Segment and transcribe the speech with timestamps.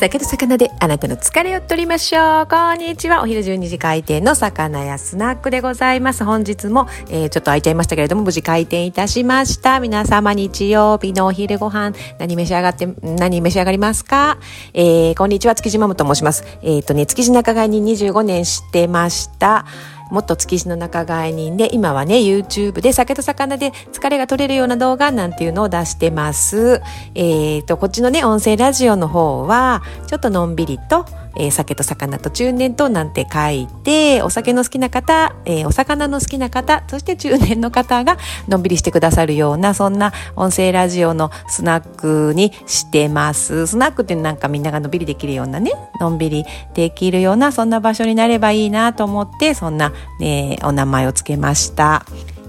[0.00, 2.46] 酒と魚であなたの疲れを取りましょう。
[2.46, 3.22] こんにちは。
[3.22, 6.24] お昼12時開店の魚屋スナックでございます。
[6.24, 9.78] 本日も、えー、ちょっと空いちゃいましたけれども、無事開店いたしました。
[9.78, 14.38] 皆様日曜日のお昼ご飯、何召し上がって、何召し上がりますか？
[14.72, 15.54] えー、こんにちは。
[15.54, 16.44] 築地マムと申します。
[16.62, 19.66] えっ、ー、とね、築地仲買に25年してました。
[20.10, 26.82] 元築地の仲買人で、今はね、YouTube で酒と魚で疲れが取れるような動画なんていうのを出してます。
[27.14, 31.04] えっ、ー、と、こっちのね、音声ラジオの方は、ちょっとのんびりと、
[31.36, 38.16] えー、酒と魚と中年となんて書いて、お酒の好きな方、えー、お魚の好きな方、そして中年の方が
[38.48, 43.66] のんびりしてくださるような、そんな音声ラジオのスナックにしてます。
[43.66, 52.04] スナックってなんかみんながのんびりできるようなね、のんびりできるような、そんな場所になればいいなと思って、そんな、ね、お名前を付けました。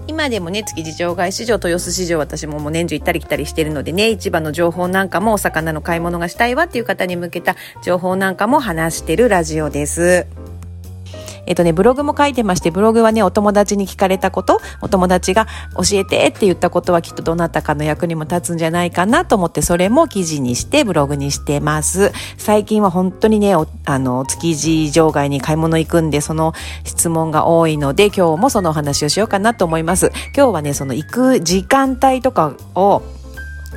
[0.08, 10.26] 今でもね、築地場外市場、豊洲市場、私ももう年中行ったり来たりしてるのでね、市場の情報なんかもお魚の買い物がしたいわっていう方に向けた情報なんかも話してるラジオです。
[11.46, 22.12] えっとね、ブログも書いてまして、ブログはね、お友達に聞かれたこと、お友達が教えてって言ったことはきっとどなたかの役にも立つんじゃないかなと思って、それも記事にしてブログにしてます。
[22.38, 26.52] 最近は本当にね、あの、築地場外に買い物行くんで、その
[26.84, 30.12] 質問が多いので、今日もそのお話をしようかなと思います。
[30.36, 33.02] 今日はね、その行く時間帯とかを、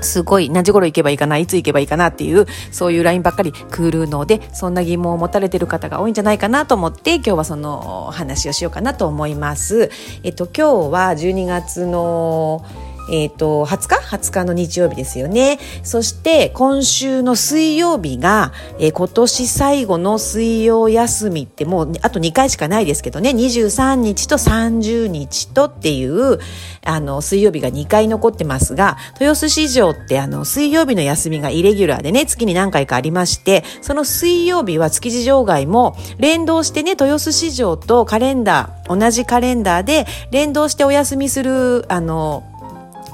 [0.02, 9.90] すごい何時頃行けばいいかないつ行けばいいかなっていうそういう LINE ばっかり来るのでそんな疑問を持たれてる方が多いんじゃないかなと思って今日はその話をしようかなと思います。
[10.24, 12.66] えっと今日は12月の
[13.10, 15.60] えっ、ー、と、20日 ?20 日の日曜日ですよね。
[15.84, 26.40] そして、今週の水曜日が、えー、今年最後の水曜休みってもう、あと2回しかないですけどね、23日と30日とっていう、
[26.84, 42.44] あの、水曜日が2回残ってますが、豊洲市場ってあの、水曜日の休みがイレギュラーでね、月に何回かありまして、その水曜日は築地場外も連動してね、豊洲市場とカレンダー、同じカレンダーで連動してお休みする、あの、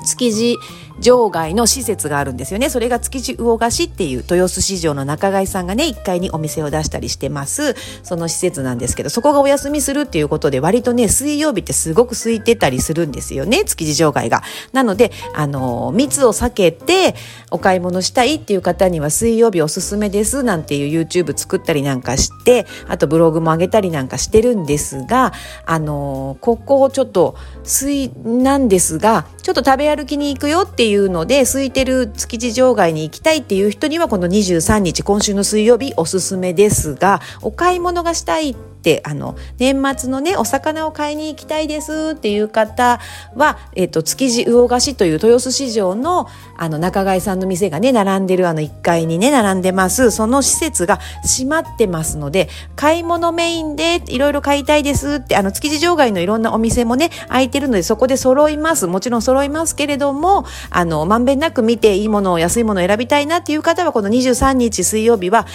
[0.06, 0.58] 築地
[1.00, 2.70] 場外の施設があるんですよね。
[2.70, 7.76] それが築地魚河岸っていう豊洲市場の仲買さんがね、1階にお店を出したりしてます。
[8.04, 14.44] その施設なんですけど、そこがお休みするっていうことで、割とね、水曜日ってすごく空いてたりするんですよね、築地場外が。
[14.74, 17.16] なので、あの、密を避けて
[17.50, 25.34] お買い物したいっていう方には水曜日おすすめですなんていう YouTube 作ったりなんかして、あとブログも上げたりなんかしてるんですが、
[25.66, 43.00] あの、ここをちょっと水なんですが、ちょっと食べ歩きに行くよっていうので、空いてる築地場外に行きたいっていう人には、この23日、今週の水曜日おすすめですが、お買い物がしたいってあの年末のねお魚を買いに行きたいですっていう方
[43.36, 46.28] は、えっと、築地魚河岸という豊洲市場の
[46.58, 50.12] あの仲買さんの店がね並んでるあの1階にね並んでます。
[50.12, 58.88] その施設が閉まってますので買い物メインでいろいろ買いたいですってあの築地場外のいろんなお店もね空いてるのでそこで揃います。
[58.88, 65.46] もちろん揃いますけれどもあのまんべんなく見ていいものを安いものを選びたいなっていう方はこの23日水曜日は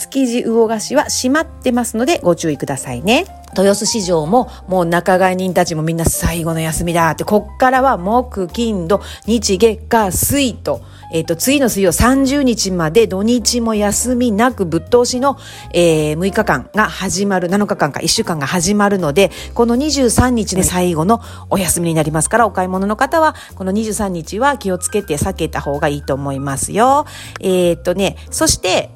[0.00, 3.26] 築地魚河岸は閉まってますのでご注意くださいね。
[3.56, 15.36] 豊洲市場ももう仲買人たちもみんな最後の休みだって、こっからは木、金、土、日、月、火、水と、えっ、ー、と、次の水曜30日まで土日も休みなくぶっ通しの、
[15.72, 27.06] えー、6日間が始まる、7日間か1週間が始まるので、この23日で最後のお休みになりますから、お買い物の方は、この23日は気をつけて避けた方がいいと思いますよ。
[27.40, 28.90] えっ、ー、とね、そして、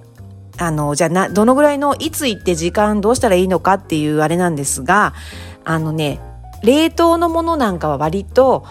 [0.58, 5.14] あの、じゃあな、どのぐらいの、いつ行って時間どうしたらいいのかっていうあれなんですが、
[5.64, 6.20] あのね、
[6.62, 8.64] 冷凍のものなんかは割と、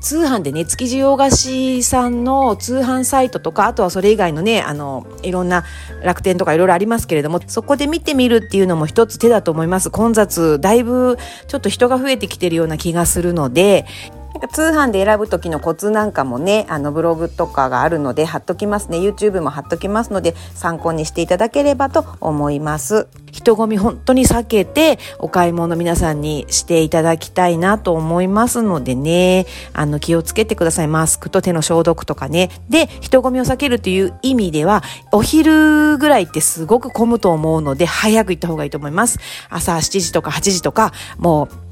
[0.00, 5.64] 通販でね、築地洋菓子さんの通販サイトとか、あとはそれ以外のね、あの、いろんな
[6.02, 9.90] 楽天とかいろいろありますけれども、そこで見てみるっていうのも一つ手だと思います。
[9.90, 13.86] 混雑、だいぶちょっと人が増えてきてるような気がするので、
[14.36, 18.98] なんか通販で選ぶ時のコツなんかもねあのブログとかがあるので貼っときますね。
[18.98, 23.08] YouTube も貼っときますので参考にしていただければと思います。
[23.32, 29.46] 人混み本当に避けてお買い物皆さんにしていただきたいなと思いますのでね。
[29.72, 30.88] あの気をつけてください。
[30.88, 32.50] マスクと手の消毒とかね。
[32.68, 34.82] で人混みを避けるという意味では
[35.12, 39.18] お昼ぐらいってすごく混むと思うので早く行った方がいいと思います。
[39.48, 41.65] 朝7時とか8時とかもう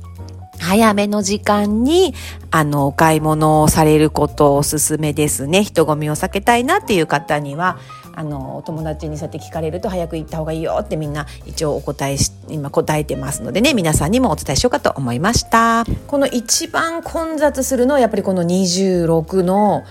[0.58, 2.14] 早めの時間に、
[2.50, 5.64] あの、お買い物をされることをおすすめですね。
[5.64, 7.78] 人混みを避けたいなっていう方には、
[8.16, 15.84] あの、お友達にそうやって聞かれると早く行った方がいいよってみんな一応お答えし、今答えてますのでね、皆さんにもお伝えしようかと思いました。
[16.06, 19.82] この一番混雑するのはやっぱりこの26の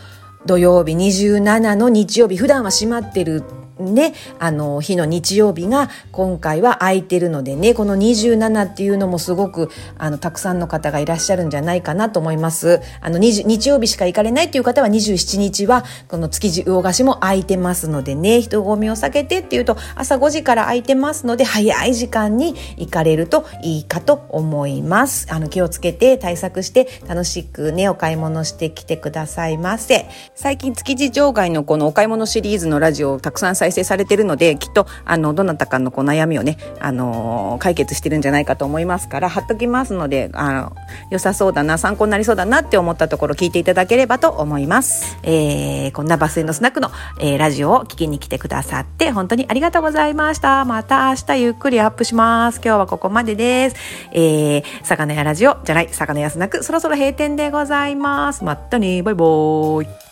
[0.45, 3.43] 土曜日、27の日曜日、普段は閉まってる
[3.79, 12.81] ね、あの、日の日曜日が今回は空いてるのでね、この27っていうのもすごく、あの、たくさんの方がいらっしゃるんじゃないかなと思います。
[13.01, 25.27] あの、日曜日しか行かれないっていう方は27日は、この築地魚河岸も空いてますのでね、人混みを避けてっていうと、朝5時から空いてますので、早い時間に行かれるといいかと思います。
[25.31, 30.05] あの、気をつけて対策して楽しくね、お買い物してきてくださいませ。
[30.35, 40.75] 最近築地場外のこのお買い物シリーズのラジオをたくさん再生されてるので、きっと、あの、どなたかのこう悩みをね、あのー、解決してるんじゃないかと思いますから、貼っときますので、あの、
[41.09, 45.17] 良さそうだな、参考になりそうだなって思ったところ聞いていただければと思います。
[45.23, 50.65] えー、こんなバスへのスナックの、えー、ラジオを聞きに来てくださって、本当にありがとうございました。
[50.65, 52.61] また明日ゆっくりアップします。
[52.63, 53.75] 今日はここまでです。
[54.11, 58.43] えー、魚屋ラジオじゃない、魚屋スナック、そろそろ閉店でございます。
[58.43, 60.02] またね、バイバーイ。